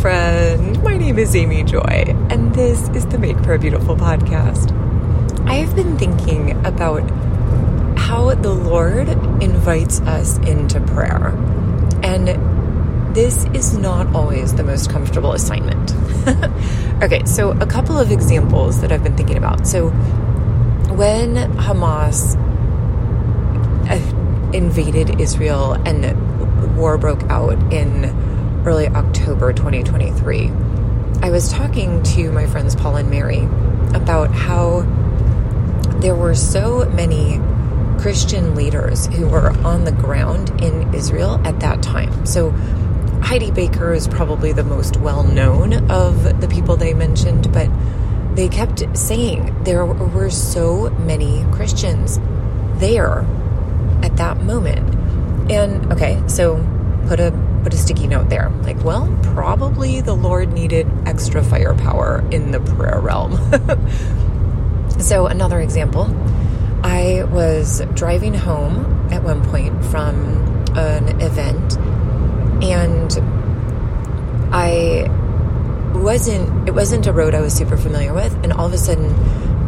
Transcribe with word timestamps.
friend. 0.00 0.82
My 0.82 0.96
name 0.96 1.18
is 1.18 1.36
Amy 1.36 1.62
Joy, 1.62 2.04
and 2.30 2.54
this 2.54 2.88
is 2.90 3.06
the 3.06 3.18
Make 3.18 3.38
for 3.40 3.54
a 3.54 3.58
Beautiful 3.58 3.96
podcast. 3.96 4.70
I 5.46 5.54
have 5.54 5.76
been 5.76 5.98
thinking 5.98 6.64
about 6.66 7.08
how 7.98 8.34
the 8.34 8.52
Lord 8.52 9.08
invites 9.42 10.00
us 10.02 10.38
into 10.38 10.80
prayer, 10.80 11.28
and 12.02 12.28
this 13.14 13.44
is 13.54 13.76
not 13.76 14.14
always 14.14 14.54
the 14.54 14.64
most 14.64 14.90
comfortable 14.90 15.32
assignment. 15.32 15.92
okay, 17.02 17.24
so 17.24 17.50
a 17.50 17.66
couple 17.66 17.98
of 17.98 18.10
examples 18.10 18.80
that 18.80 18.92
I've 18.92 19.04
been 19.04 19.16
thinking 19.16 19.36
about. 19.36 19.66
So, 19.66 19.90
when 20.90 21.34
Hamas 21.56 22.36
uh, 23.88 24.52
invaded 24.56 25.20
Israel 25.20 25.74
and 25.86 26.76
war 26.76 26.98
broke 26.98 27.22
out 27.24 27.58
in 27.72 28.31
early 28.64 28.86
October 28.86 29.52
2023, 29.52 30.50
I 31.22 31.30
was 31.30 31.52
talking 31.52 32.02
to 32.02 32.30
my 32.30 32.46
friends 32.46 32.76
Paul 32.76 32.96
and 32.96 33.10
Mary 33.10 33.44
about 33.94 34.30
how 34.32 34.82
there 36.00 36.14
were 36.14 36.34
so 36.34 36.88
many 36.90 37.40
Christian 38.00 38.54
leaders 38.54 39.06
who 39.06 39.28
were 39.28 39.50
on 39.66 39.84
the 39.84 39.92
ground 39.92 40.50
in 40.62 40.94
Israel 40.94 41.40
at 41.44 41.60
that 41.60 41.82
time. 41.82 42.24
So 42.24 42.50
Heidi 43.22 43.50
Baker 43.50 43.92
is 43.92 44.06
probably 44.06 44.52
the 44.52 44.64
most 44.64 44.96
well 44.98 45.24
known 45.24 45.90
of 45.90 46.40
the 46.40 46.48
people 46.48 46.76
they 46.76 46.94
mentioned, 46.94 47.52
but 47.52 47.68
they 48.36 48.48
kept 48.48 48.96
saying 48.96 49.64
there 49.64 49.84
were 49.84 50.30
so 50.30 50.90
many 50.90 51.44
Christians 51.52 52.18
there 52.76 53.26
at 54.02 54.16
that 54.16 54.42
moment. 54.42 54.94
And 55.50 55.92
okay, 55.92 56.22
so 56.28 56.56
put 57.08 57.20
a 57.20 57.30
put 57.62 57.74
a 57.74 57.76
sticky 57.76 58.06
note 58.06 58.28
there. 58.28 58.50
Like, 58.62 58.82
well, 58.82 59.14
probably 59.22 60.00
the 60.00 60.14
Lord 60.14 60.52
needed 60.52 60.86
extra 61.06 61.42
firepower 61.42 62.24
in 62.30 62.50
the 62.50 62.60
prayer 62.60 63.00
realm. 63.00 63.36
so, 65.00 65.26
another 65.26 65.60
example 65.60 66.04
I 66.84 67.24
was 67.24 67.80
driving 67.94 68.34
home 68.34 69.08
at 69.12 69.22
one 69.22 69.44
point 69.44 69.84
from 69.86 70.16
an 70.76 71.20
event, 71.20 71.76
and 72.62 73.12
I 74.52 75.08
wasn't, 75.94 76.68
it 76.68 76.72
wasn't 76.72 77.06
a 77.06 77.12
road 77.12 77.34
I 77.34 77.40
was 77.40 77.54
super 77.54 77.76
familiar 77.76 78.12
with, 78.12 78.34
and 78.42 78.52
all 78.52 78.66
of 78.66 78.72
a 78.72 78.78
sudden 78.78 79.14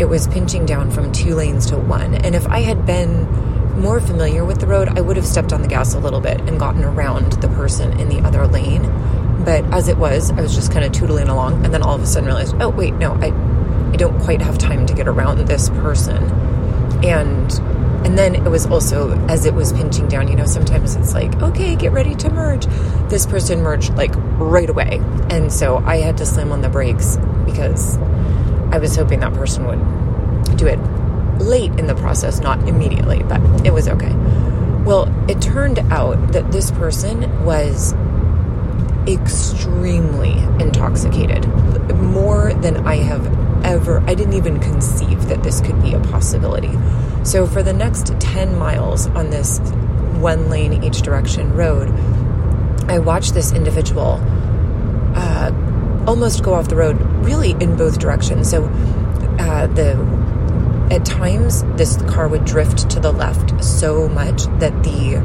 it 0.01 0.07
was 0.07 0.27
pinching 0.27 0.67
down 0.67 0.91
from 0.91 1.13
two 1.13 1.35
lanes 1.35 1.67
to 1.67 1.79
one. 1.79 2.15
And 2.15 2.35
if 2.35 2.47
I 2.49 2.61
had 2.61 2.85
been 2.85 3.27
more 3.77 4.01
familiar 4.01 4.45
with 4.45 4.61
the 4.61 4.67
road, 4.67 4.89
I 4.89 5.01
would 5.01 5.17
have 5.17 5.27
stepped 5.27 5.53
on 5.53 5.63
the 5.63 5.69
gas 5.69 5.95
a 5.95 5.99
little 5.99 6.21
bit 6.21 6.41
and 6.43 6.59
gotten 6.59 6.85
around 6.85 7.33
the 7.35 7.49
person 7.49 7.99
in 8.01 8.09
the 8.09 8.21
other 8.21 8.47
lane. 8.47 8.83
But 9.45 9.65
as 9.73 9.89
it 9.89 9.99
was, 9.99 10.31
I 10.31 10.41
was 10.41 10.55
just 10.55 10.73
kind 10.73 10.85
of 10.85 10.93
tootling 10.93 11.29
along 11.29 11.65
and 11.65 11.75
then 11.75 11.83
all 11.83 11.95
of 11.95 12.03
a 12.03 12.07
sudden 12.07 12.27
realized, 12.27 12.55
oh, 12.61 12.71
wait, 12.71 12.95
no, 12.95 13.13
I, 13.15 13.27
I 13.93 13.97
don't 13.97 14.19
quite 14.21 14.41
have 14.41 14.59
time 14.59 14.87
to 14.87 14.95
get 14.95 15.07
around 15.07 15.39
this 15.47 15.69
person. 15.71 16.23
And 17.05 17.53
and 18.05 18.19
then 18.19 18.35
it 18.35 18.51
was 18.51 18.67
also 18.67 19.13
as 19.29 19.47
it 19.47 19.55
was 19.55 19.73
pinching 19.73 20.09
down, 20.09 20.29
you 20.29 20.37
know, 20.37 20.45
sometimes 20.45 20.95
it's 20.95 21.15
like, 21.15 21.35
okay, 21.43 21.75
get 21.75 21.93
ready 21.93 22.15
to 22.17 22.31
merge. 22.31 22.67
This 23.09 23.25
person 23.25 23.63
merged 23.63 23.95
like 23.97 24.13
right 24.39 24.69
away. 24.69 25.01
And 25.31 25.51
so 25.51 25.79
I 25.79 25.97
had 25.97 26.19
to 26.19 26.27
slam 26.27 26.53
on 26.53 26.61
the 26.61 26.69
brakes 26.69 27.17
because 27.47 27.97
I 28.73 28.79
was 28.79 28.95
hoping 28.95 29.21
that 29.21 29.33
person 29.33 29.67
would 29.67 30.59
do 30.59 30.67
it 30.67 30.79
late 31.39 31.73
in 31.79 31.87
the 31.87 31.95
process, 31.95 32.41
not 32.41 32.69
immediately, 32.69 33.23
but 33.23 33.41
it 33.67 33.73
was 33.73 33.89
okay. 33.89 34.13
Well, 34.85 35.09
it 35.31 35.41
turned 35.41 35.79
out 35.79 36.33
that 36.33 36.53
this 36.53 36.71
person 36.71 37.45
was 37.45 37.95
extremely 39.07 40.33
intoxicated, 40.63 41.47
more 41.95 42.55
than 42.55 42.87
I 42.87 42.97
have 42.97 43.27
ever, 43.65 44.01
I 44.07 44.15
didn't 44.15 44.35
even 44.35 44.61
conceive 44.61 45.29
that 45.29 45.43
this 45.43 45.61
could 45.61 45.81
be 45.83 45.95
a 45.95 46.01
possibility. 46.01 46.73
So, 47.23 47.47
for 47.47 47.63
the 47.63 47.73
next 47.73 48.19
10 48.21 48.57
miles 48.57 49.07
on 49.09 49.31
this 49.31 49.59
one 50.21 50.49
lane 50.49 50.85
each 50.85 51.03
direction 51.03 51.53
road, 51.55 51.89
I 52.89 52.99
watched 52.99 53.35
this 53.35 53.53
individual 53.53 54.21
uh, 55.17 56.05
almost 56.07 56.43
go 56.43 56.55
off 56.55 56.69
the 56.69 56.77
road, 56.77 57.01
really 57.25 57.53
in 57.53 57.77
both 57.77 57.99
directions. 57.99 58.51
So, 58.51 58.65
uh, 59.39 59.67
the 59.69 59.95
at 60.91 61.05
times, 61.05 61.63
this 61.77 61.97
car 62.03 62.29
would 62.29 62.45
drift 62.45 62.91
to 62.91 63.01
the 63.01 63.13
left 63.13 63.65
so 63.65 64.09
much 64.09 64.45
that 64.59 64.85
the 64.85 65.17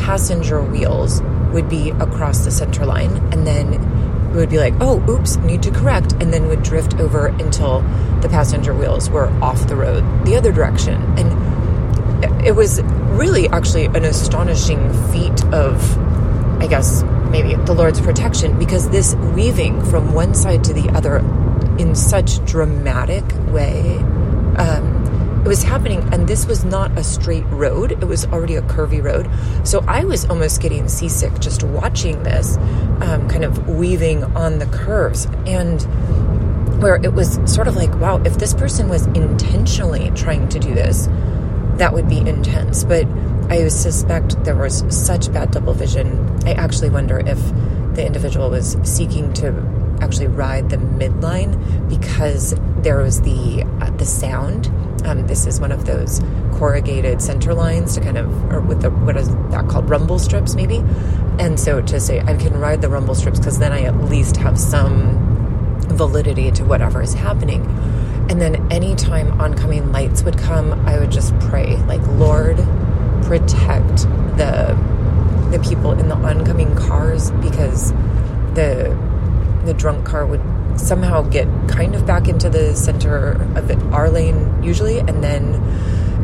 passenger 0.00 0.62
wheels 0.62 1.22
would 1.52 1.68
be 1.68 1.90
across 1.90 2.44
the 2.44 2.50
center 2.50 2.84
line, 2.84 3.16
and 3.32 3.46
then 3.46 3.74
it 3.74 4.36
would 4.36 4.50
be 4.50 4.58
like, 4.58 4.74
oh, 4.80 5.02
oops, 5.08 5.36
need 5.36 5.62
to 5.62 5.70
correct, 5.70 6.12
and 6.14 6.32
then 6.32 6.48
would 6.48 6.62
drift 6.62 6.94
over 7.00 7.28
until 7.28 7.80
the 8.20 8.28
passenger 8.28 8.74
wheels 8.74 9.08
were 9.08 9.28
off 9.42 9.66
the 9.68 9.76
road 9.76 10.04
the 10.26 10.36
other 10.36 10.52
direction. 10.52 11.00
And 11.18 12.44
it 12.44 12.54
was 12.54 12.82
really 12.82 13.48
actually 13.48 13.86
an 13.86 14.04
astonishing 14.04 14.92
feat 15.10 15.44
of, 15.46 15.98
I 16.60 16.66
guess, 16.66 17.02
maybe 17.30 17.54
the 17.54 17.72
Lord's 17.72 18.00
protection 18.00 18.58
because 18.58 18.88
this 18.90 19.14
weaving 19.14 19.84
from 19.86 20.12
one 20.12 20.34
side 20.34 20.64
to 20.64 20.72
the 20.72 20.88
other 20.90 21.18
in 21.78 21.94
such 21.94 22.44
dramatic 22.44 23.24
way 23.52 24.02
um, 24.56 25.42
it 25.44 25.48
was 25.48 25.62
happening, 25.62 26.00
and 26.12 26.26
this 26.26 26.46
was 26.46 26.64
not 26.64 26.90
a 26.98 27.04
straight 27.04 27.44
road. 27.44 27.92
It 27.92 28.04
was 28.04 28.26
already 28.26 28.56
a 28.56 28.62
curvy 28.62 29.00
road. 29.00 29.30
So 29.64 29.84
I 29.86 30.04
was 30.04 30.24
almost 30.24 30.60
getting 30.60 30.88
seasick 30.88 31.38
just 31.38 31.62
watching 31.62 32.22
this, 32.24 32.56
um, 33.00 33.28
kind 33.28 33.44
of 33.44 33.68
weaving 33.68 34.24
on 34.24 34.58
the 34.58 34.66
curves. 34.66 35.26
And 35.46 35.80
where 36.82 36.96
it 36.96 37.12
was 37.14 37.38
sort 37.44 37.68
of 37.68 37.76
like, 37.76 37.94
wow, 38.00 38.20
if 38.24 38.38
this 38.38 38.54
person 38.54 38.88
was 38.88 39.06
intentionally 39.06 40.10
trying 40.16 40.48
to 40.48 40.58
do 40.58 40.74
this, 40.74 41.06
that 41.76 41.92
would 41.92 42.08
be 42.08 42.18
intense. 42.18 42.82
But 42.82 43.06
I 43.48 43.68
suspect 43.68 44.42
there 44.44 44.56
was 44.56 44.84
such 44.88 45.32
bad 45.32 45.52
double 45.52 45.74
vision. 45.74 46.28
I 46.44 46.54
actually 46.54 46.90
wonder 46.90 47.20
if 47.20 47.38
the 47.94 48.04
individual 48.04 48.50
was 48.50 48.76
seeking 48.82 49.32
to 49.34 49.48
actually 50.00 50.26
ride 50.26 50.70
the 50.70 50.76
midline 50.76 51.88
because 51.88 52.54
there 52.82 52.98
was 52.98 53.22
the 53.22 53.62
the 53.98 54.06
sound 54.06 54.70
um, 55.06 55.26
this 55.26 55.46
is 55.46 55.60
one 55.60 55.70
of 55.70 55.86
those 55.86 56.20
corrugated 56.54 57.22
center 57.22 57.54
lines 57.54 57.94
to 57.94 58.00
kind 58.00 58.18
of, 58.18 58.52
or 58.52 58.60
with 58.60 58.82
the, 58.82 58.90
what 58.90 59.16
is 59.16 59.28
that 59.50 59.68
called? 59.68 59.88
Rumble 59.88 60.18
strips, 60.18 60.54
maybe. 60.54 60.82
And 61.38 61.60
so 61.60 61.80
to 61.80 62.00
say, 62.00 62.20
I 62.20 62.34
can 62.34 62.58
ride 62.58 62.82
the 62.82 62.88
rumble 62.88 63.14
strips 63.14 63.38
because 63.38 63.58
then 63.58 63.72
I 63.72 63.82
at 63.82 63.96
least 64.04 64.36
have 64.38 64.58
some 64.58 65.78
validity 65.82 66.50
to 66.52 66.64
whatever 66.64 67.02
is 67.02 67.14
happening. 67.14 67.64
And 68.28 68.40
then 68.40 68.70
anytime 68.72 69.40
oncoming 69.40 69.92
lights 69.92 70.22
would 70.24 70.38
come, 70.38 70.72
I 70.86 70.98
would 70.98 71.12
just 71.12 71.38
pray, 71.40 71.76
like, 71.84 72.04
Lord, 72.08 72.56
protect 73.22 74.02
the 74.36 74.76
the 75.50 75.60
people 75.60 75.92
in 75.92 76.08
the 76.08 76.16
oncoming 76.16 76.74
cars 76.74 77.30
because 77.30 77.92
the 78.54 78.98
the 79.64 79.72
drunk 79.74 80.04
car 80.04 80.26
would 80.26 80.42
somehow 80.76 81.22
get 81.22 81.46
kind 81.68 81.94
of 81.94 82.06
back 82.06 82.28
into 82.28 82.48
the 82.48 82.74
center 82.74 83.32
of 83.56 83.70
it, 83.70 83.82
our 83.92 84.10
lane 84.10 84.62
usually, 84.62 84.98
and 84.98 85.22
then 85.22 85.54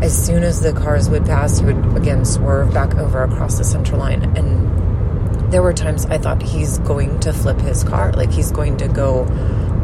as 0.03 0.27
soon 0.27 0.43
as 0.43 0.61
the 0.61 0.73
cars 0.73 1.09
would 1.09 1.25
pass, 1.25 1.59
he 1.59 1.65
would 1.65 1.97
again 1.97 2.25
swerve 2.25 2.75
back 2.75 2.95
over 2.97 3.23
across 3.23 3.59
the 3.59 3.65
center 3.65 3.97
line. 3.97 4.37
And 4.37 5.53
there 5.53 5.63
were 5.63 5.73
times 5.73 6.07
I 6.07 6.19
thought 6.19 6.43
he's 6.43 6.79
going 6.79 7.21
to 7.21 7.33
flip 7.33 7.61
his 7.61 7.85
car, 7.85 8.13
like 8.13 8.33
he's 8.33 8.51
going 8.51 8.79
to 8.79 8.89
go 8.89 9.23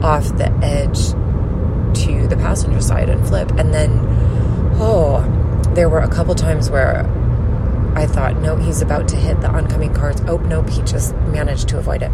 off 0.03 0.25
the 0.37 0.51
edge 0.63 1.11
to 2.05 2.27
the 2.27 2.37
passenger 2.37 2.81
side 2.81 3.09
and 3.09 3.27
flip. 3.27 3.51
And 3.53 3.73
then, 3.73 3.91
oh, 4.81 5.23
there 5.75 5.89
were 5.89 6.01
a 6.01 6.09
couple 6.09 6.35
times 6.35 6.71
where 6.71 7.07
I 7.95 8.07
thought, 8.07 8.41
no, 8.41 8.57
he's 8.57 8.83
about 8.83 9.09
to 9.09 9.17
hit 9.17 9.41
the 9.41 9.49
oncoming 9.49 9.95
cars. 9.95 10.21
Oh, 10.27 10.39
nope, 10.39 10.69
he 10.69 10.83
just 10.83 11.15
managed 11.15 11.69
to 11.69 11.79
avoid 11.79 12.03
it. 12.03 12.13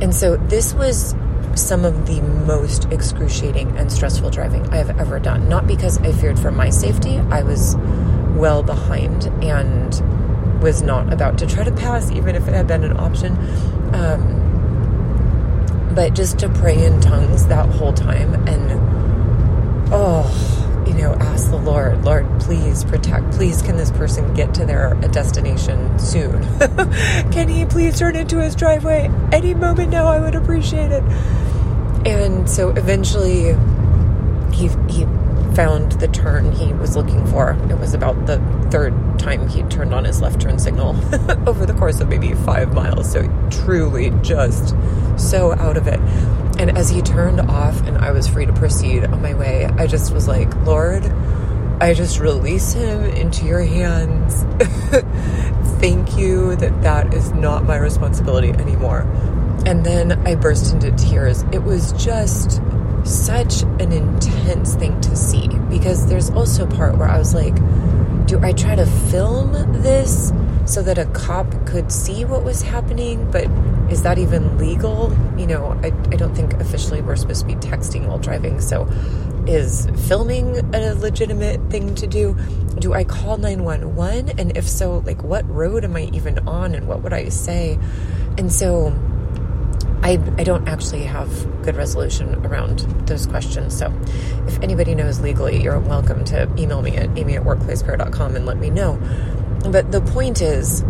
And 0.00 0.14
so 0.14 0.36
this 0.36 0.74
was 0.74 1.14
some 1.58 1.84
of 1.84 2.06
the 2.06 2.20
most 2.20 2.86
excruciating 2.86 3.76
and 3.76 3.90
stressful 3.90 4.30
driving 4.30 4.68
I 4.70 4.76
have 4.76 4.98
ever 4.98 5.18
done. 5.18 5.48
Not 5.48 5.66
because 5.66 5.98
I 5.98 6.12
feared 6.12 6.38
for 6.38 6.50
my 6.50 6.70
safety, 6.70 7.18
I 7.18 7.42
was 7.42 7.76
well 8.36 8.62
behind 8.62 9.26
and 9.42 10.62
was 10.62 10.82
not 10.82 11.12
about 11.12 11.38
to 11.38 11.46
try 11.46 11.64
to 11.64 11.72
pass, 11.72 12.10
even 12.10 12.34
if 12.34 12.48
it 12.48 12.54
had 12.54 12.66
been 12.66 12.84
an 12.84 12.96
option. 12.96 13.36
Um, 13.94 14.42
but 15.94 16.14
just 16.14 16.38
to 16.40 16.48
pray 16.48 16.84
in 16.84 17.00
tongues 17.00 17.46
that 17.46 17.68
whole 17.68 17.92
time 17.92 18.34
and, 18.48 19.92
oh, 19.92 20.53
you 20.96 21.02
know, 21.02 21.14
ask 21.14 21.50
the 21.50 21.56
Lord, 21.56 22.04
Lord, 22.04 22.26
please 22.40 22.84
protect. 22.84 23.32
Please, 23.32 23.62
can 23.62 23.76
this 23.76 23.90
person 23.90 24.32
get 24.34 24.54
to 24.54 24.64
their 24.64 24.94
destination 25.10 25.98
soon? 25.98 26.42
can 27.32 27.48
he 27.48 27.64
please 27.64 27.98
turn 27.98 28.14
into 28.16 28.40
his 28.40 28.54
driveway 28.54 29.10
any 29.32 29.54
moment 29.54 29.90
now? 29.90 30.06
I 30.06 30.20
would 30.20 30.34
appreciate 30.34 30.92
it. 30.92 31.02
And 32.06 32.48
so 32.48 32.70
eventually 32.70 33.56
he 34.52 34.68
he 34.88 35.04
found 35.54 35.92
the 35.92 36.08
turn 36.08 36.52
he 36.52 36.72
was 36.72 36.96
looking 36.96 37.24
for. 37.26 37.52
It 37.70 37.78
was 37.78 37.94
about 37.94 38.26
the 38.26 38.38
third 38.70 38.94
time 39.18 39.48
he 39.48 39.62
turned 39.64 39.94
on 39.94 40.04
his 40.04 40.20
left 40.20 40.40
turn 40.40 40.58
signal 40.58 40.90
over 41.46 41.66
the 41.66 41.74
course 41.74 42.00
of 42.00 42.08
maybe 42.08 42.34
five 42.34 42.72
miles. 42.72 43.10
So 43.10 43.22
truly 43.50 44.10
just 44.22 44.74
so 45.16 45.52
out 45.54 45.76
of 45.76 45.86
it. 45.86 46.00
And 46.64 46.78
as 46.78 46.88
he 46.88 47.02
turned 47.02 47.42
off 47.42 47.78
and 47.86 47.98
I 47.98 48.10
was 48.12 48.26
free 48.26 48.46
to 48.46 48.52
proceed 48.54 49.04
on 49.04 49.20
my 49.20 49.34
way, 49.34 49.66
I 49.66 49.86
just 49.86 50.14
was 50.14 50.26
like, 50.26 50.56
Lord, 50.64 51.04
I 51.78 51.92
just 51.92 52.20
release 52.20 52.72
him 52.72 53.04
into 53.04 53.44
your 53.44 53.60
hands. 53.60 54.44
Thank 55.78 56.16
you 56.16 56.56
that 56.56 56.80
that 56.80 57.12
is 57.12 57.32
not 57.32 57.64
my 57.64 57.76
responsibility 57.76 58.48
anymore. 58.48 59.02
And 59.66 59.84
then 59.84 60.12
I 60.26 60.36
burst 60.36 60.72
into 60.72 60.90
tears. 60.92 61.42
It 61.52 61.62
was 61.62 61.92
just 62.02 62.62
such 63.04 63.60
an 63.60 63.92
intense 63.92 64.74
thing 64.74 64.98
to 65.02 65.14
see 65.16 65.48
because 65.68 66.06
there's 66.06 66.30
also 66.30 66.66
part 66.66 66.96
where 66.96 67.08
I 67.08 67.18
was 67.18 67.34
like, 67.34 67.58
do 68.26 68.40
I 68.42 68.52
try 68.52 68.74
to 68.74 68.86
film 68.86 69.52
this 69.82 70.32
so 70.64 70.82
that 70.82 70.96
a 70.96 71.04
cop 71.06 71.66
could 71.66 71.92
see 71.92 72.24
what 72.24 72.42
was 72.42 72.62
happening? 72.62 73.30
But 73.30 73.48
is 73.90 74.02
that 74.02 74.18
even 74.18 74.56
legal? 74.56 75.14
You 75.36 75.46
know, 75.46 75.78
I, 75.82 75.88
I 75.88 76.16
don't 76.16 76.34
think 76.34 76.54
officially 76.54 77.02
we're 77.02 77.16
supposed 77.16 77.40
to 77.40 77.46
be 77.46 77.54
texting 77.56 78.06
while 78.06 78.18
driving. 78.18 78.60
So 78.60 78.88
is 79.46 79.86
filming 80.08 80.74
a 80.74 80.94
legitimate 80.94 81.70
thing 81.70 81.94
to 81.96 82.06
do? 82.06 82.34
Do 82.78 82.94
I 82.94 83.04
call 83.04 83.36
911? 83.36 84.38
And 84.38 84.56
if 84.56 84.66
so, 84.66 85.02
like 85.04 85.22
what 85.22 85.48
road 85.48 85.84
am 85.84 85.94
I 85.96 86.08
even 86.12 86.38
on 86.48 86.74
and 86.74 86.88
what 86.88 87.02
would 87.02 87.12
I 87.12 87.28
say? 87.28 87.78
And 88.38 88.50
so 88.50 88.90
I, 90.04 90.12
I 90.36 90.44
don't 90.44 90.68
actually 90.68 91.04
have 91.04 91.28
good 91.62 91.76
resolution 91.76 92.44
around 92.44 92.80
those 93.06 93.26
questions. 93.26 93.76
So 93.76 93.90
if 94.46 94.60
anybody 94.60 94.94
knows 94.94 95.20
legally, 95.20 95.62
you're 95.62 95.80
welcome 95.80 96.26
to 96.26 96.42
email 96.58 96.82
me 96.82 96.94
at 96.96 97.18
amy 97.18 97.36
at 97.36 97.42
workplaceprayer.com 97.42 98.36
and 98.36 98.44
let 98.44 98.58
me 98.58 98.68
know. 98.68 99.00
But 99.70 99.92
the 99.92 100.02
point 100.02 100.42
is, 100.42 100.84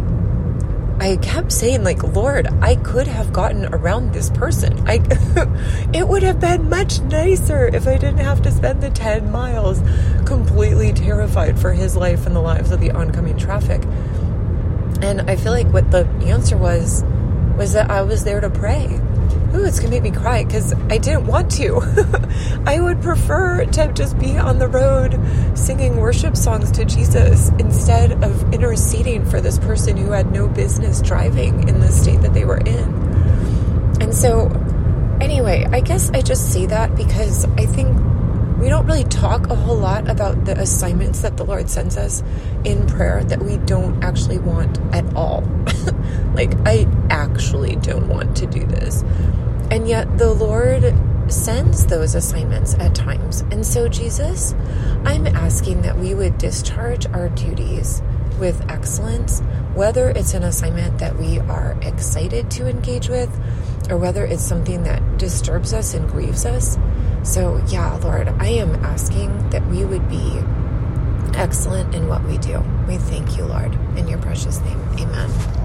I 0.99 1.16
kept 1.19 1.52
saying, 1.52 1.84
like, 1.84 2.02
Lord, 2.02 2.49
I 2.61 2.75
could 2.75 3.06
have 3.06 3.32
gotten 3.32 3.66
around 3.66 4.12
this 4.12 4.31
person. 4.31 4.82
I, 4.88 4.94
it 5.94 6.08
would 6.08 6.25
have 6.25 6.40
been 6.40 6.69
much 6.69 7.00
nicer 7.02 7.69
if 7.69 7.87
I 7.87 7.99
didn't 7.99 8.19
have 8.19 8.43
to 8.43 8.50
spend 8.50 8.82
the 8.82 8.90
10 8.90 9.31
miles 9.31 9.81
completely 10.26 10.93
terrified 10.93 11.56
for 11.56 11.72
his 11.72 11.96
life 11.96 12.26
and 12.26 12.34
the 12.34 12.40
lives 12.40 12.72
of 12.72 12.81
the 12.81 12.90
oncoming 12.90 13.38
traffic. 13.38 13.84
And 15.02 15.31
I 15.31 15.37
feel 15.37 15.52
like 15.52 15.69
what 15.69 15.93
the 15.93 16.05
answer 16.25 16.56
was 16.56 17.05
was 17.56 17.72
that 17.72 17.90
I 17.90 18.02
was 18.02 18.24
there 18.24 18.40
to 18.40 18.50
pray. 18.50 19.00
Ooh, 19.54 19.64
it's 19.64 19.78
gonna 19.78 19.90
make 19.90 20.02
me 20.02 20.10
cry 20.10 20.44
because 20.44 20.72
I 20.90 20.98
didn't 20.98 21.26
want 21.26 21.50
to. 21.52 21.80
I 22.66 22.80
would 22.80 23.00
prefer 23.00 23.64
to 23.64 23.92
just 23.92 24.18
be 24.18 24.36
on 24.36 24.58
the 24.58 24.66
road 24.66 25.18
singing 25.56 25.96
worship 25.96 26.36
songs 26.36 26.72
to 26.72 26.84
Jesus 26.84 27.50
instead 27.60 28.24
of 28.24 28.52
interceding 28.52 29.24
for 29.24 29.40
this 29.40 29.58
person 29.58 29.96
who 29.96 30.10
had 30.10 30.32
no 30.32 30.48
business 30.48 31.00
driving 31.00 31.68
in 31.68 31.80
the 31.80 31.92
state 31.92 32.20
that 32.22 32.34
they 32.34 32.44
were 32.44 32.58
in. 32.58 33.04
And 34.00 34.12
so, 34.12 34.48
anyway, 35.20 35.68
I 35.70 35.80
guess 35.80 36.10
I 36.10 36.20
just 36.20 36.52
say 36.52 36.66
that 36.66 36.96
because 36.96 37.44
I 37.56 37.66
think 37.66 37.96
we 38.64 38.70
don't 38.70 38.87
really 38.87 39.05
talk 39.05 39.49
a 39.49 39.55
whole 39.55 39.76
lot 39.76 40.08
about 40.08 40.46
the 40.46 40.58
assignments 40.58 41.20
that 41.20 41.37
the 41.37 41.44
Lord 41.44 41.69
sends 41.69 41.99
us 41.99 42.22
in 42.64 42.87
prayer 42.87 43.22
that 43.25 43.43
we 43.43 43.58
don't 43.58 44.02
actually 44.02 44.38
want 44.38 44.78
at 44.94 45.05
all. 45.14 45.43
like, 46.34 46.55
I 46.64 46.87
actually 47.11 47.76
don't 47.76 48.08
want 48.08 48.34
to 48.38 48.46
do 48.46 48.64
this. 48.64 49.02
And 49.70 49.87
yet, 49.87 50.16
the 50.16 50.32
Lord 50.32 50.94
sends 51.31 51.84
those 51.88 52.14
assignments 52.14 52.72
at 52.76 52.94
times. 52.94 53.43
And 53.50 53.66
so, 53.66 53.87
Jesus, 53.87 54.55
I'm 55.05 55.26
asking 55.26 55.82
that 55.82 55.99
we 55.99 56.14
would 56.14 56.38
discharge 56.38 57.05
our 57.08 57.28
duties 57.28 58.00
with 58.40 58.64
excellence, 58.70 59.40
whether 59.75 60.08
it's 60.08 60.32
an 60.32 60.43
assignment 60.43 61.00
that 61.00 61.19
we 61.19 61.38
are 61.38 61.76
excited 61.82 62.50
to 62.52 62.67
engage 62.67 63.10
with 63.10 63.28
or 63.90 63.99
whether 63.99 64.25
it's 64.25 64.43
something 64.43 64.84
that 64.84 65.19
disturbs 65.19 65.75
us 65.75 65.93
and 65.93 66.08
grieves 66.08 66.46
us. 66.46 66.78
So, 67.24 67.56
yeah, 67.68 67.96
Lord, 67.96 68.28
I 68.38 68.48
am 68.48 68.74
asking 68.84 69.48
that 69.50 69.66
we 69.68 69.84
would 69.84 70.08
be 70.10 70.38
excellent 71.34 71.94
in 71.94 72.06
what 72.06 72.22
we 72.24 72.36
do. 72.38 72.62
We 72.86 72.98
thank 72.98 73.36
you, 73.36 73.44
Lord, 73.46 73.74
in 73.96 74.06
your 74.08 74.18
precious 74.18 74.60
name. 74.60 74.78
Amen. 75.00 75.63